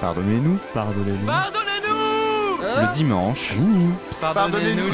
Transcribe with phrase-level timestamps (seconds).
[0.00, 0.58] Pardonnez-nous.
[0.74, 1.26] Pardonnez-nous.
[1.26, 3.54] Pardonnez-nous Le dimanche.
[4.20, 4.92] Pardonnez-nous.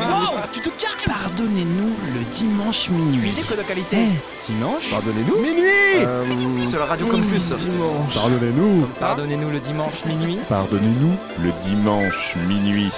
[0.00, 3.18] oh, tu te calmes Pardonnez-nous le dimanche minuit.
[3.28, 3.96] Musique de qualité.
[3.96, 4.52] Eh.
[4.52, 5.36] Dimanche Pardonnez-nous.
[5.40, 7.52] Minuit euh, Sur la radio Campus.
[7.52, 8.14] Dimanche.
[8.14, 8.86] Pardonnez-nous.
[8.98, 10.38] Pardonnez-nous le dimanche minuit.
[10.48, 12.92] Pardonnez-nous le dimanche minuit.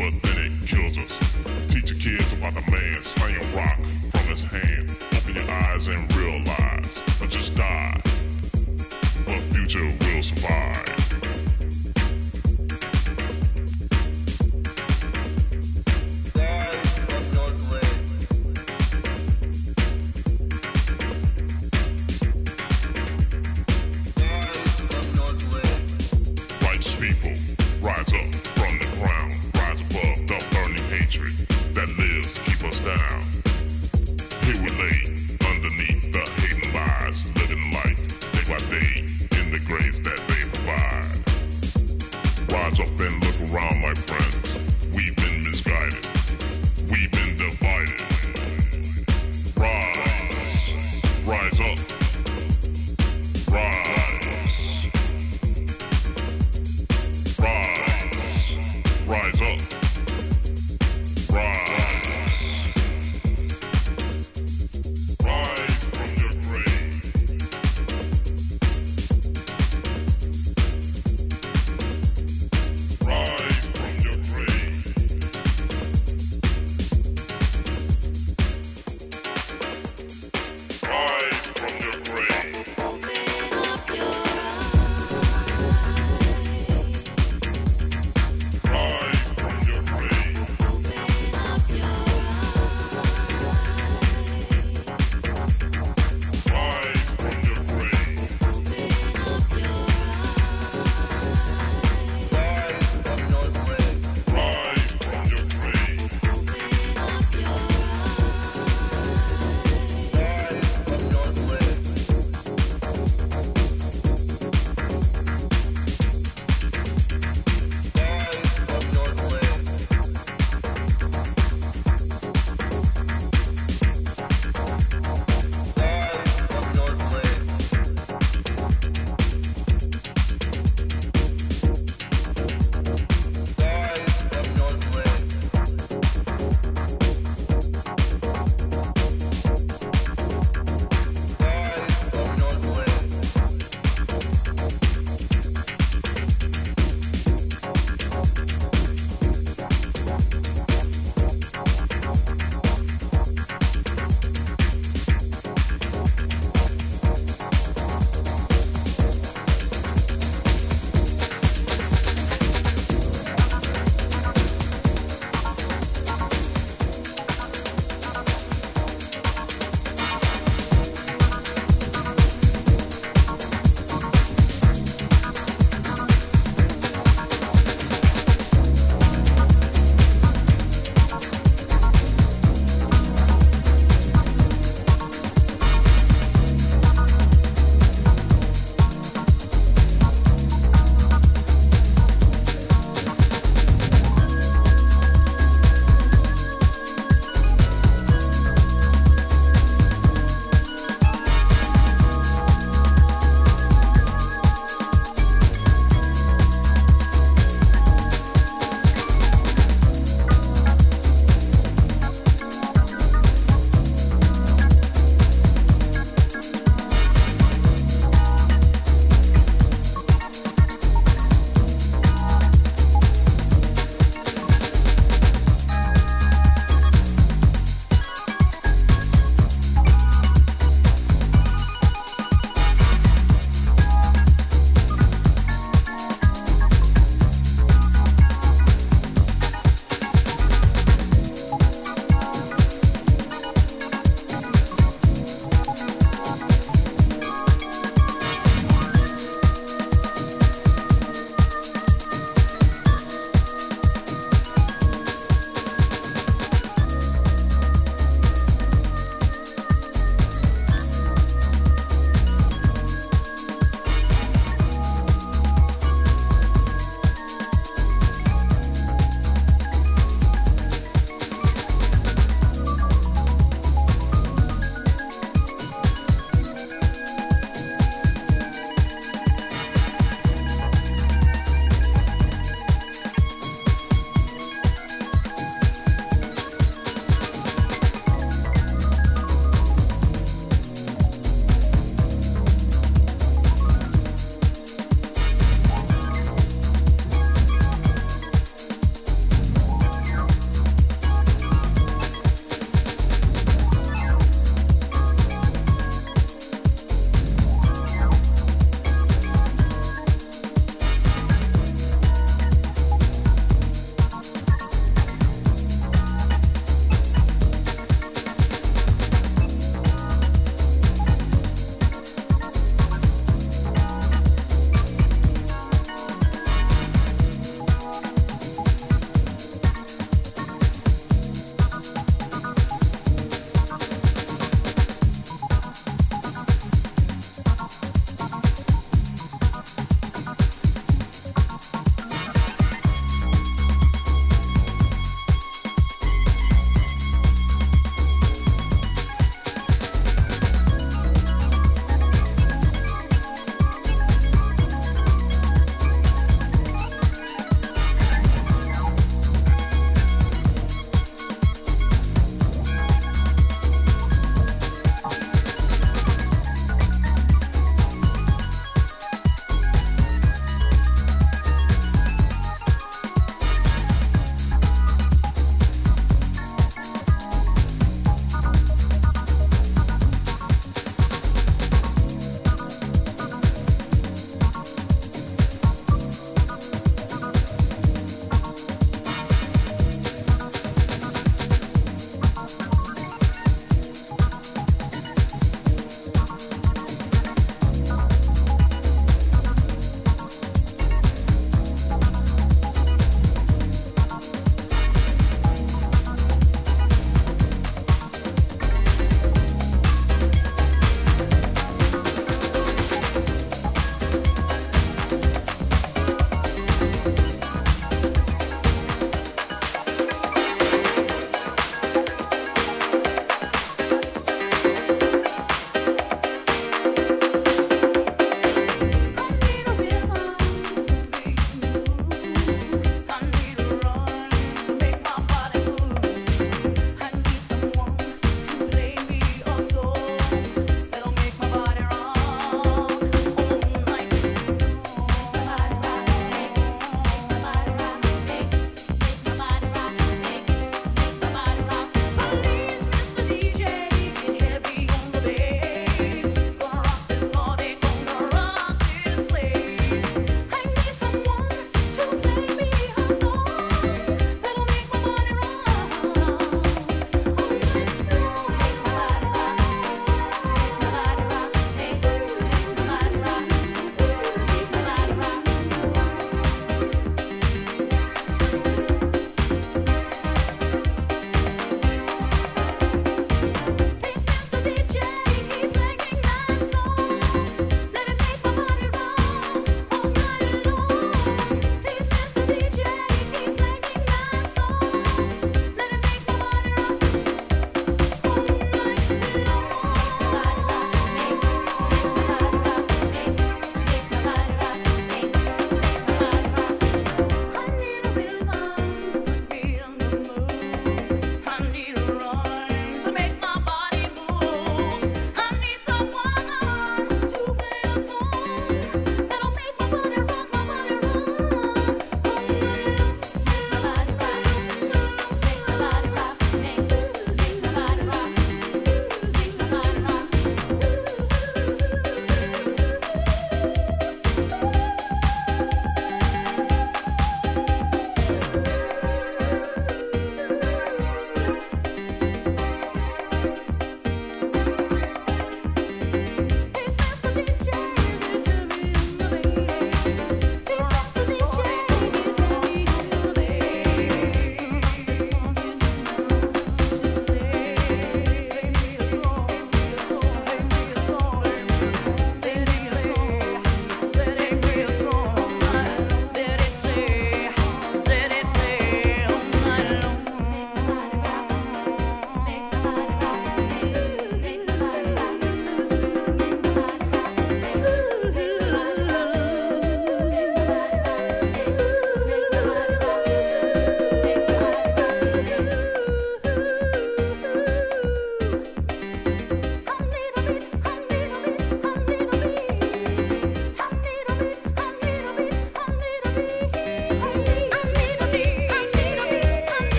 [0.00, 0.29] but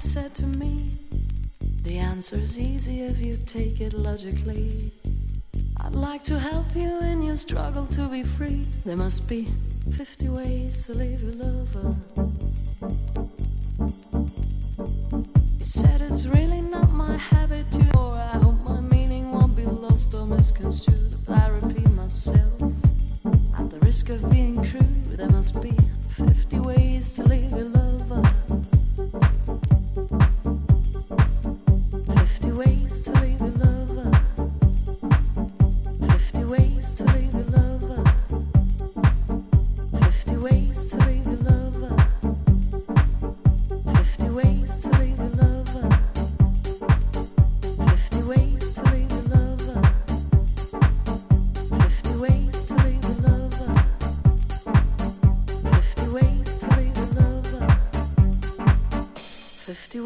[0.00, 0.90] said to me,
[1.82, 4.92] the answer's easy if you take it logically.
[5.80, 8.66] I'd like to help you in your struggle to be free.
[8.84, 9.48] There must be
[9.92, 11.94] 50 ways to leave your lover.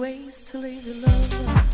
[0.00, 1.69] ways to leave your lover.